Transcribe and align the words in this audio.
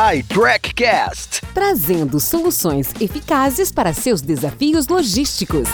iTrackCast, 0.00 1.42
trazendo 1.52 2.18
soluções 2.18 2.94
eficazes 2.98 3.70
para 3.70 3.92
seus 3.92 4.22
desafios 4.22 4.88
logísticos. 4.88 5.68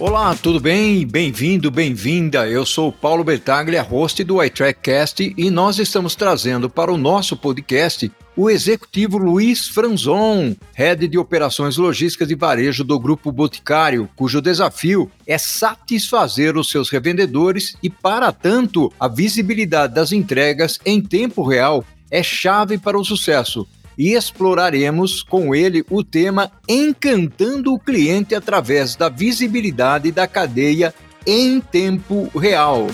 Olá, 0.00 0.34
tudo 0.34 0.58
bem? 0.58 1.06
Bem-vindo, 1.06 1.70
bem-vinda. 1.70 2.48
Eu 2.48 2.64
sou 2.64 2.90
Paulo 2.90 3.22
Bertaglia, 3.22 3.82
host 3.82 4.24
do 4.24 4.42
iTrackcast, 4.42 5.34
e 5.36 5.50
nós 5.50 5.78
estamos 5.78 6.14
trazendo 6.14 6.70
para 6.70 6.90
o 6.90 6.96
nosso 6.96 7.36
podcast 7.36 8.10
o 8.34 8.48
executivo 8.48 9.18
Luiz 9.18 9.68
Franzon, 9.68 10.56
head 10.72 11.06
de 11.06 11.18
operações 11.18 11.76
logísticas 11.76 12.30
e 12.30 12.34
varejo 12.34 12.82
do 12.82 12.98
Grupo 12.98 13.30
Boticário, 13.30 14.08
cujo 14.16 14.40
desafio 14.40 15.10
é 15.26 15.36
satisfazer 15.36 16.56
os 16.56 16.70
seus 16.70 16.88
revendedores 16.88 17.76
e, 17.82 17.90
para 17.90 18.32
tanto, 18.32 18.90
a 18.98 19.06
visibilidade 19.06 19.94
das 19.94 20.12
entregas 20.12 20.80
em 20.86 21.02
tempo 21.02 21.46
real 21.46 21.84
é 22.10 22.22
chave 22.22 22.78
para 22.78 22.98
o 22.98 23.04
sucesso 23.04 23.68
e 24.00 24.14
exploraremos 24.14 25.22
com 25.22 25.54
ele 25.54 25.84
o 25.90 26.02
tema 26.02 26.50
Encantando 26.66 27.74
o 27.74 27.78
cliente 27.78 28.34
através 28.34 28.96
da 28.96 29.10
visibilidade 29.10 30.10
da 30.10 30.26
cadeia 30.26 30.94
em 31.26 31.60
tempo 31.60 32.30
real. 32.34 32.86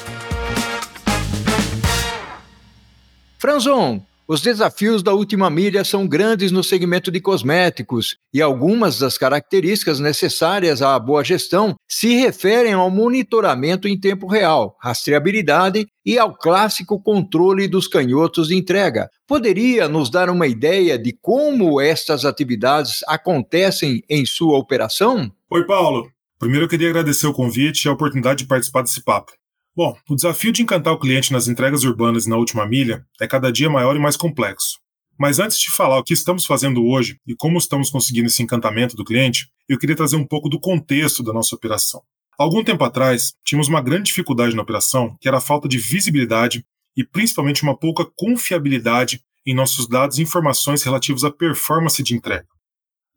Franzon, 3.39 4.03
os 4.29 4.41
desafios 4.41 5.03
da 5.05 5.13
última 5.13 5.49
milha 5.49 5.85
são 5.85 6.07
grandes 6.07 6.51
no 6.51 6.65
segmento 6.65 7.13
de 7.13 7.21
cosméticos 7.21 8.17
e 8.35 8.43
algumas 8.43 8.99
das 8.99 9.17
características 9.17 10.01
necessárias 10.01 10.83
à 10.83 10.99
boa 10.99 11.23
gestão 11.23 11.77
se 11.89 12.17
referem 12.17 12.73
ao 12.73 12.91
monitoramento 12.91 13.87
em 13.87 13.99
tempo 13.99 14.27
real, 14.27 14.77
rastreabilidade 14.83 15.87
e 16.05 16.19
ao 16.19 16.37
clássico 16.37 17.01
controle 17.01 17.69
dos 17.69 17.87
canhotos 17.87 18.49
de 18.49 18.57
entrega. 18.57 19.09
Poderia 19.29 19.89
nos 19.89 20.11
dar 20.11 20.29
uma 20.29 20.49
ideia 20.49 20.99
de 20.99 21.17
como 21.23 21.81
estas 21.81 22.25
atividades 22.25 23.05
acontecem 23.07 24.03
em 24.11 24.27
sua 24.27 24.59
operação? 24.59 25.31
Oi, 25.49 25.65
Paulo. 25.65 26.11
Primeiro 26.39 26.65
eu 26.65 26.69
queria 26.69 26.91
agradecer 26.91 27.27
o 27.27 27.33
convite 27.33 27.85
e 27.85 27.89
a 27.89 27.93
oportunidade 27.93 28.43
de 28.43 28.49
participar 28.49 28.83
desse 28.83 29.03
papo. 29.03 29.33
Bom, 29.77 29.95
o 30.09 30.17
desafio 30.17 30.53
de 30.53 30.63
encantar 30.63 30.95
o 30.95 30.99
cliente 30.99 31.31
nas 31.31 31.49
entregas 31.49 31.85
urbanas 31.85 32.25
e 32.25 32.31
na 32.31 32.39
última 32.39 32.67
milha 32.67 33.05
é 33.21 33.27
cada 33.27 33.53
dia 33.53 33.69
maior 33.69 33.95
e 33.95 33.99
mais 33.99 34.17
complexo. 34.17 34.79
Mas 35.19 35.39
antes 35.39 35.59
de 35.61 35.71
falar 35.71 35.99
o 35.99 36.03
que 36.03 36.15
estamos 36.15 36.47
fazendo 36.47 36.83
hoje 36.83 37.21
e 37.27 37.37
como 37.37 37.59
estamos 37.59 37.91
conseguindo 37.91 38.27
esse 38.27 38.43
encantamento 38.43 38.97
do 38.97 39.05
cliente, 39.05 39.51
eu 39.69 39.79
queria 39.79 39.95
trazer 39.95 40.17
um 40.17 40.27
pouco 40.27 40.49
do 40.49 40.59
contexto 40.59 41.23
da 41.23 41.31
nossa 41.31 41.55
operação. 41.55 42.01
Algum 42.39 42.65
tempo 42.65 42.85
atrás, 42.85 43.35
tínhamos 43.45 43.69
uma 43.69 43.83
grande 43.83 44.05
dificuldade 44.05 44.57
na 44.57 44.63
operação, 44.63 45.15
que 45.21 45.29
era 45.29 45.37
a 45.37 45.43
falta 45.43 45.69
de 45.69 45.77
visibilidade 45.77 46.65
e 46.97 47.05
principalmente 47.05 47.63
uma 47.63 47.77
pouca 47.77 48.07
confiabilidade 48.17 49.21
em 49.45 49.55
nossos 49.55 49.87
dados 49.87 50.19
e 50.19 50.23
informações 50.23 50.83
relativos 50.83 51.23
à 51.23 51.31
performance 51.31 52.03
de 52.03 52.15
entrega. 52.15 52.47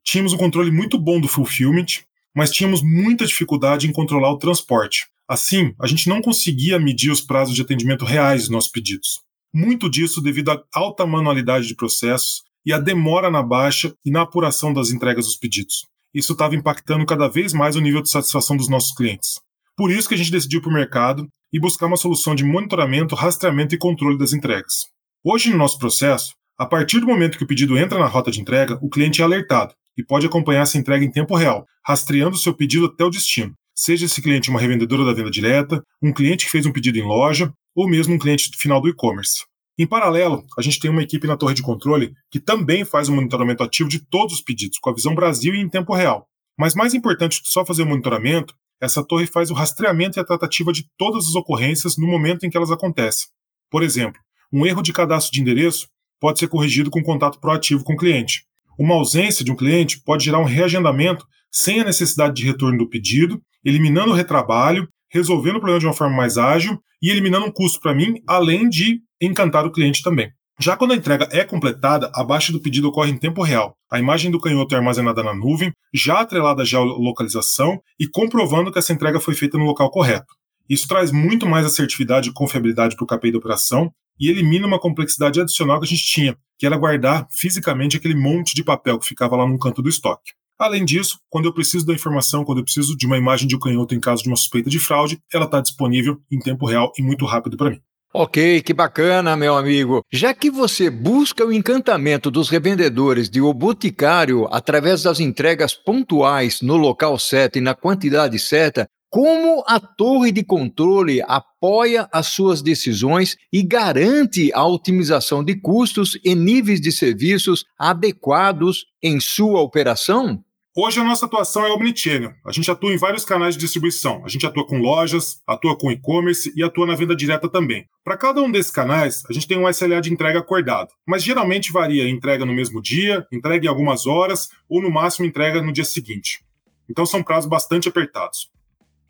Tínhamos 0.04 0.34
um 0.34 0.38
controle 0.38 0.72
muito 0.72 1.00
bom 1.00 1.22
do 1.22 1.28
fulfillment, 1.30 2.04
mas 2.36 2.52
tínhamos 2.52 2.82
muita 2.82 3.26
dificuldade 3.26 3.88
em 3.88 3.94
controlar 3.94 4.32
o 4.34 4.38
transporte, 4.38 5.08
Assim, 5.30 5.76
a 5.80 5.86
gente 5.86 6.10
não 6.10 6.24
conseguia 6.24 6.80
medir 6.80 7.12
os 7.12 7.22
prazos 7.22 7.54
de 7.54 7.62
atendimento 7.62 8.04
reais 8.04 8.42
dos 8.42 8.50
nossos 8.50 8.72
pedidos. 8.72 9.20
Muito 9.54 9.88
disso 9.88 10.22
devido 10.22 10.50
à 10.50 10.64
alta 10.74 11.06
manualidade 11.06 11.68
de 11.68 11.76
processos 11.76 12.42
e 12.66 12.74
à 12.74 12.80
demora 12.80 13.30
na 13.30 13.44
baixa 13.44 13.94
e 14.04 14.10
na 14.10 14.22
apuração 14.22 14.74
das 14.74 14.90
entregas 14.90 15.26
dos 15.26 15.38
pedidos. 15.38 15.86
Isso 16.16 16.34
estava 16.34 16.56
impactando 16.56 17.06
cada 17.06 17.28
vez 17.28 17.54
mais 17.54 17.76
o 17.76 17.80
nível 17.80 18.02
de 18.02 18.10
satisfação 18.10 18.58
dos 18.58 18.68
nossos 18.68 18.92
clientes. 18.92 19.40
Por 19.78 19.92
isso 19.92 20.10
que 20.10 20.16
a 20.16 20.18
gente 20.18 20.32
decidiu 20.32 20.62
para 20.62 20.72
o 20.72 20.74
mercado 20.74 21.28
e 21.54 21.60
buscar 21.60 21.86
uma 21.86 21.98
solução 21.98 22.34
de 22.34 22.44
monitoramento, 22.44 23.14
rastreamento 23.14 23.76
e 23.76 23.78
controle 23.78 24.18
das 24.18 24.34
entregas. 24.34 24.88
Hoje, 25.24 25.52
no 25.52 25.58
nosso 25.58 25.78
processo, 25.78 26.32
a 26.58 26.66
partir 26.66 27.00
do 27.00 27.06
momento 27.06 27.38
que 27.38 27.44
o 27.44 27.48
pedido 27.48 27.78
entra 27.78 28.00
na 28.00 28.08
rota 28.08 28.32
de 28.32 28.42
entrega, 28.42 28.80
o 28.82 28.90
cliente 28.90 29.22
é 29.22 29.26
alertado 29.26 29.76
e 29.96 30.04
pode 30.04 30.26
acompanhar 30.26 30.64
essa 30.64 30.78
entrega 30.80 31.06
em 31.06 31.12
tempo 31.12 31.36
real, 31.36 31.66
rastreando 31.86 32.36
seu 32.36 32.54
pedido 32.54 32.88
até 32.88 33.04
o 33.04 33.10
destino, 33.12 33.54
seja 33.80 34.06
esse 34.06 34.22
cliente 34.22 34.50
uma 34.50 34.60
revendedora 34.60 35.06
da 35.06 35.14
venda 35.14 35.32
direta, 35.32 35.82
um 36.04 36.12
cliente 36.12 36.46
que 36.46 36.52
fez 36.52 36.66
um 36.66 36.72
pedido 36.72 37.00
em 37.00 37.04
loja, 37.04 37.54
ou 37.74 37.90
mesmo 37.90 38.14
um 38.14 38.20
cliente 38.20 38.52
final 38.58 38.82
do 38.82 38.90
e-commerce. 38.90 39.46
Em 39.78 39.88
paralelo, 39.88 40.44
a 40.58 40.62
gente 40.62 40.82
tem 40.82 40.92
uma 40.92 41.02
equipe 41.02 41.26
na 41.26 41.38
torre 41.38 41.54
de 41.54 41.62
controle 41.62 42.12
que 42.30 42.42
também 42.42 42.84
faz 42.84 43.08
o 43.08 43.14
monitoramento 43.14 43.64
ativo 43.64 43.88
de 43.88 44.06
todos 44.10 44.36
os 44.36 44.42
pedidos, 44.42 44.78
com 44.80 44.90
a 44.90 44.94
visão 44.94 45.16
Brasil 45.16 45.56
e 45.56 45.60
em 45.60 45.70
tempo 45.70 45.96
real. 45.96 46.28
Mas 46.58 46.76
mais 46.76 46.94
importante 46.94 47.42
que 47.42 47.48
só 47.48 47.66
fazer 47.66 47.84
o 47.84 47.86
monitoramento, 47.86 48.54
essa 48.82 49.02
torre 49.02 49.26
faz 49.26 49.50
o 49.50 49.54
rastreamento 49.54 50.20
e 50.20 50.22
a 50.22 50.26
tratativa 50.26 50.74
de 50.74 50.86
todas 50.98 51.30
as 51.30 51.36
ocorrências 51.36 51.96
no 51.96 52.06
momento 52.06 52.46
em 52.46 52.50
que 52.50 52.58
elas 52.58 52.72
acontecem. 52.72 53.28
Por 53.72 53.82
exemplo, 53.82 54.20
um 54.52 54.66
erro 54.66 54.82
de 54.82 54.92
cadastro 54.92 55.32
de 55.32 55.40
endereço 55.40 55.88
pode 56.20 56.40
ser 56.40 56.50
corrigido 56.50 56.90
com 56.90 57.02
contato 57.02 57.40
proativo 57.40 57.86
com 57.86 57.94
o 57.94 57.98
cliente. 57.98 58.44
Uma 58.78 58.96
ausência 58.96 59.46
de 59.46 59.52
um 59.54 59.56
cliente 59.56 60.02
pode 60.04 60.26
gerar 60.26 60.40
um 60.40 60.46
reagendamento 60.46 61.26
sem 61.50 61.80
a 61.80 61.86
necessidade 61.86 62.36
de 62.36 62.46
retorno 62.46 62.78
do 62.78 62.90
pedido, 62.90 63.42
eliminando 63.64 64.12
o 64.12 64.16
retrabalho, 64.16 64.88
resolvendo 65.12 65.56
o 65.56 65.60
problema 65.60 65.80
de 65.80 65.86
uma 65.86 65.94
forma 65.94 66.16
mais 66.16 66.38
ágil 66.38 66.80
e 67.02 67.10
eliminando 67.10 67.46
um 67.46 67.52
custo 67.52 67.80
para 67.80 67.96
mim, 67.96 68.16
além 68.28 68.70
de 68.70 69.02
encantar 69.22 69.66
o 69.66 69.72
cliente 69.72 70.04
também. 70.04 70.32
Já 70.62 70.76
quando 70.76 70.92
a 70.92 70.96
entrega 70.96 71.30
é 71.32 71.46
completada, 71.46 72.12
a 72.14 72.22
baixa 72.22 72.52
do 72.52 72.62
pedido 72.62 72.90
ocorre 72.90 73.12
em 73.12 73.18
tempo 73.18 73.42
real. 73.42 73.78
A 73.90 73.98
imagem 73.98 74.30
do 74.30 74.42
canhoto 74.42 74.76
é 74.76 74.78
armazenada 74.78 75.24
na 75.24 75.34
nuvem, 75.34 75.72
já 75.94 76.20
atrelada 76.20 76.64
à 76.64 76.66
geolocalização 76.66 77.82
e 77.98 78.06
comprovando 78.06 78.70
que 78.70 78.78
essa 78.78 78.92
entrega 78.92 79.22
foi 79.22 79.36
feita 79.36 79.58
no 79.58 79.64
local 79.64 79.90
correto. 79.90 80.34
Isso 80.70 80.88
traz 80.88 81.12
muito 81.12 81.48
mais 81.48 81.66
assertividade 81.66 82.30
e 82.30 82.34
confiabilidade 82.34 82.96
para 82.96 83.04
o 83.06 83.08
KPI 83.08 83.32
da 83.32 83.38
operação 83.38 83.90
e 84.20 84.30
elimina 84.30 84.68
uma 84.68 84.80
complexidade 84.80 85.40
adicional 85.40 85.80
que 85.80 85.86
a 85.86 85.90
gente 85.90 86.04
tinha, 86.04 86.38
que 86.58 86.66
era 86.66 86.78
guardar 86.78 87.26
fisicamente 87.32 87.96
aquele 87.96 88.16
monte 88.16 88.54
de 88.54 88.64
papel 88.64 89.00
que 89.00 89.08
ficava 89.08 89.38
lá 89.38 89.48
no 89.48 89.58
canto 89.58 89.82
do 89.82 89.88
estoque. 89.88 90.34
Além 90.60 90.84
disso, 90.84 91.18
quando 91.30 91.46
eu 91.46 91.54
preciso 91.54 91.86
da 91.86 91.94
informação, 91.94 92.44
quando 92.44 92.58
eu 92.58 92.66
preciso 92.66 92.98
de 92.98 93.06
uma 93.06 93.18
imagem 93.18 93.48
de 93.48 93.56
um 93.56 93.60
canhoto 93.60 93.96
em 93.96 94.00
caso 94.00 94.24
de 94.24 94.28
uma 94.28 94.36
suspeita 94.36 94.70
de 94.70 94.78
fraude, 94.78 95.18
ela 95.34 95.46
está 95.46 95.62
disponível 95.62 96.18
em 96.30 96.38
tempo 96.38 96.66
real 96.66 96.92
e 96.98 97.02
muito 97.02 97.26
rápido 97.26 97.56
para 97.56 97.70
mim. 97.70 97.82
Ok, 98.14 98.62
que 98.64 98.74
bacana, 98.74 99.38
meu 99.38 99.56
amigo. 99.56 100.04
Já 100.12 100.34
que 100.34 100.50
você 100.50 100.90
busca 100.90 101.46
o 101.46 101.54
encantamento 101.54 102.30
dos 102.30 102.50
revendedores 102.50 103.30
de 103.30 103.40
O 103.40 103.54
Boticário 103.54 104.48
através 104.52 105.04
das 105.04 105.22
entregas 105.22 105.74
pontuais 105.74 106.60
no 106.62 106.76
local 106.76 107.18
certo 107.18 107.58
e 107.58 107.62
na 107.62 107.74
quantidade 107.74 108.38
certa, 108.38 108.90
como 109.10 109.64
a 109.66 109.80
torre 109.80 110.32
de 110.32 110.44
controle 110.44 111.22
apoia 111.22 112.10
as 112.12 112.28
suas 112.28 112.62
decisões 112.62 113.38
e 113.54 113.64
garante 113.64 114.52
a 114.54 114.66
otimização 114.66 115.42
de 115.42 115.56
custos 115.56 116.20
e 116.24 116.36
níveis 116.36 116.82
de 116.82 116.92
serviços 116.92 117.64
adequados 117.78 118.88
em 119.02 119.20
sua 119.20 119.62
operação? 119.62 120.44
Hoje 120.82 120.98
a 120.98 121.04
nossa 121.04 121.26
atuação 121.26 121.66
é 121.66 121.74
omnichannel. 121.74 122.34
A 122.46 122.54
gente 122.54 122.72
atua 122.72 122.94
em 122.94 122.98
vários 122.98 123.26
canais 123.26 123.56
de 123.56 123.60
distribuição. 123.60 124.24
A 124.24 124.30
gente 124.30 124.46
atua 124.46 124.66
com 124.66 124.80
lojas, 124.80 125.42
atua 125.46 125.78
com 125.78 125.92
e-commerce 125.92 126.54
e 126.56 126.64
atua 126.64 126.88
na 126.88 126.96
venda 126.96 127.14
direta 127.14 127.50
também. 127.50 127.86
Para 128.02 128.16
cada 128.16 128.42
um 128.42 128.50
desses 128.50 128.72
canais, 128.72 129.22
a 129.30 129.34
gente 129.34 129.46
tem 129.46 129.58
um 129.58 129.68
SLA 129.68 130.00
de 130.00 130.10
entrega 130.10 130.40
acordado, 130.40 130.88
mas 131.06 131.22
geralmente 131.22 131.70
varia 131.70 132.10
entrega 132.10 132.46
no 132.46 132.54
mesmo 132.54 132.82
dia, 132.82 133.28
entrega 133.30 133.66
em 133.66 133.68
algumas 133.68 134.08
horas 134.08 134.52
ou 134.70 134.82
no 134.82 134.90
máximo 134.90 135.26
entrega 135.26 135.62
no 135.62 135.74
dia 135.74 135.84
seguinte. 135.84 136.46
Então 136.90 137.06
são 137.06 137.22
prazos 137.22 137.50
bastante 137.50 137.90
apertados. 137.90 138.50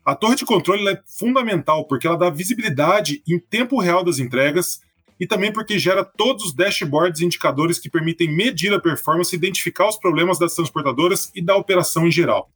A 0.04 0.16
torre 0.16 0.34
de 0.34 0.44
controle 0.44 0.88
é 0.88 1.00
fundamental 1.06 1.86
porque 1.86 2.04
ela 2.04 2.18
dá 2.18 2.30
visibilidade 2.30 3.22
em 3.28 3.38
tempo 3.38 3.78
real 3.78 4.02
das 4.02 4.18
entregas 4.18 4.80
e 5.20 5.26
também 5.26 5.52
porque 5.52 5.78
gera 5.78 6.02
todos 6.02 6.46
os 6.46 6.54
dashboards 6.54 7.20
e 7.20 7.26
indicadores 7.26 7.78
que 7.78 7.90
permitem 7.90 8.34
medir 8.34 8.72
a 8.72 8.80
performance 8.80 9.36
identificar 9.36 9.86
os 9.86 9.98
problemas 9.98 10.38
das 10.38 10.54
transportadoras 10.54 11.30
e 11.34 11.42
da 11.42 11.54
operação 11.54 12.06
em 12.06 12.10
geral. 12.10 12.50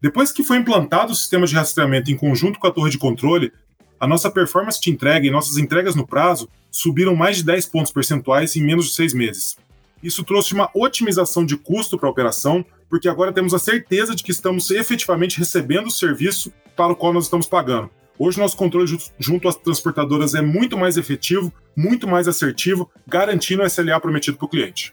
Depois 0.00 0.30
que 0.30 0.44
foi 0.44 0.58
implantado 0.58 1.12
o 1.12 1.16
sistema 1.16 1.46
de 1.46 1.54
rastreamento 1.54 2.12
em 2.12 2.16
conjunto 2.16 2.60
com 2.60 2.68
a 2.68 2.70
torre 2.70 2.90
de 2.90 2.98
controle, 2.98 3.52
a 3.98 4.06
nossa 4.06 4.30
performance 4.30 4.80
de 4.80 4.90
entrega 4.90 5.26
e 5.26 5.30
nossas 5.30 5.56
entregas 5.56 5.96
no 5.96 6.06
prazo 6.06 6.48
subiram 6.70 7.16
mais 7.16 7.38
de 7.38 7.44
10 7.44 7.66
pontos 7.66 7.90
percentuais 7.90 8.54
em 8.54 8.62
menos 8.62 8.86
de 8.86 8.94
seis 8.94 9.12
meses. 9.12 9.56
Isso 10.02 10.22
trouxe 10.22 10.52
uma 10.52 10.70
otimização 10.74 11.44
de 11.44 11.56
custo 11.56 11.98
para 11.98 12.08
a 12.08 12.12
operação, 12.12 12.64
porque 12.88 13.08
agora 13.08 13.32
temos 13.32 13.54
a 13.54 13.58
certeza 13.58 14.14
de 14.14 14.22
que 14.22 14.30
estamos 14.30 14.70
efetivamente 14.70 15.38
recebendo 15.38 15.86
o 15.86 15.90
serviço 15.90 16.52
para 16.76 16.92
o 16.92 16.96
qual 16.96 17.12
nós 17.12 17.24
estamos 17.24 17.46
pagando. 17.48 17.90
Hoje, 18.18 18.38
nosso 18.38 18.56
controle 18.56 18.96
junto 19.18 19.48
às 19.48 19.56
transportadoras 19.56 20.34
é 20.34 20.42
muito 20.42 20.78
mais 20.78 20.96
efetivo, 20.96 21.52
muito 21.76 22.06
mais 22.06 22.28
assertivo, 22.28 22.90
garantindo 23.06 23.62
o 23.62 23.66
SLA 23.66 23.98
prometido 24.00 24.36
para 24.36 24.46
o 24.46 24.48
cliente. 24.48 24.92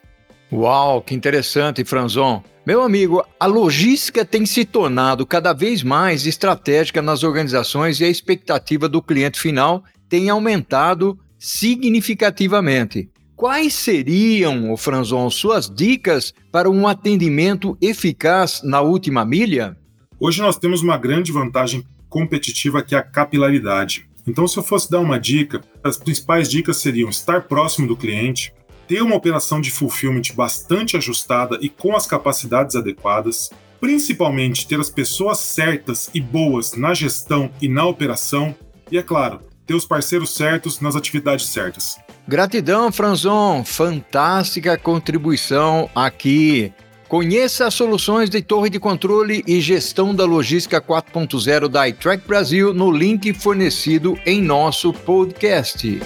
Uau, 0.51 1.01
que 1.01 1.15
interessante, 1.15 1.85
Franzon. 1.85 2.43
Meu 2.65 2.81
amigo, 2.81 3.23
a 3.39 3.45
logística 3.45 4.25
tem 4.25 4.45
se 4.45 4.65
tornado 4.65 5.25
cada 5.25 5.53
vez 5.53 5.81
mais 5.81 6.25
estratégica 6.25 7.01
nas 7.01 7.23
organizações 7.23 7.99
e 7.99 8.03
a 8.03 8.09
expectativa 8.09 8.89
do 8.89 9.01
cliente 9.01 9.39
final 9.39 9.83
tem 10.09 10.29
aumentado 10.29 11.17
significativamente. 11.39 13.09
Quais 13.35 13.73
seriam, 13.73 14.75
Franzon, 14.77 15.29
suas 15.29 15.69
dicas 15.69 16.33
para 16.51 16.69
um 16.69 16.87
atendimento 16.87 17.77
eficaz 17.81 18.61
na 18.63 18.81
última 18.81 19.25
milha? 19.25 19.77
Hoje 20.19 20.41
nós 20.41 20.57
temos 20.57 20.83
uma 20.83 20.97
grande 20.97 21.31
vantagem 21.31 21.83
competitiva 22.11 22.83
que 22.83 22.93
é 22.93 22.97
a 22.97 23.03
capilaridade. 23.03 24.05
Então, 24.27 24.47
se 24.47 24.57
eu 24.57 24.61
fosse 24.61 24.91
dar 24.91 24.99
uma 24.99 25.17
dica, 25.17 25.61
as 25.81 25.97
principais 25.97 26.49
dicas 26.49 26.77
seriam 26.77 27.09
estar 27.09 27.43
próximo 27.43 27.87
do 27.87 27.97
cliente, 27.97 28.53
ter 28.87 29.01
uma 29.01 29.15
operação 29.15 29.61
de 29.61 29.71
fulfillment 29.71 30.35
bastante 30.35 30.97
ajustada 30.97 31.57
e 31.61 31.69
com 31.69 31.95
as 31.95 32.05
capacidades 32.05 32.75
adequadas, 32.75 33.49
principalmente 33.79 34.67
ter 34.67 34.79
as 34.79 34.89
pessoas 34.89 35.39
certas 35.39 36.11
e 36.13 36.19
boas 36.19 36.75
na 36.75 36.93
gestão 36.93 37.49
e 37.61 37.69
na 37.69 37.85
operação, 37.85 38.53
e 38.91 38.97
é 38.97 39.01
claro, 39.01 39.39
ter 39.65 39.73
os 39.73 39.85
parceiros 39.85 40.35
certos 40.35 40.81
nas 40.81 40.97
atividades 40.97 41.47
certas. 41.47 41.97
Gratidão, 42.27 42.91
Franzon. 42.91 43.63
Fantástica 43.63 44.77
contribuição 44.77 45.89
aqui. 45.95 46.71
Conheça 47.11 47.67
as 47.67 47.73
soluções 47.73 48.29
de 48.29 48.41
torre 48.41 48.69
de 48.69 48.79
controle 48.79 49.43
e 49.45 49.59
gestão 49.59 50.15
da 50.15 50.23
logística 50.23 50.79
4.0 50.79 51.67
da 51.67 51.85
iTrack 51.89 52.25
Brasil 52.25 52.73
no 52.73 52.89
link 52.89 53.33
fornecido 53.33 54.17
em 54.25 54.41
nosso 54.41 54.93
podcast. 54.93 55.99